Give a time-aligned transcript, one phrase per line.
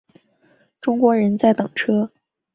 [0.81, 2.11] 中国人在等车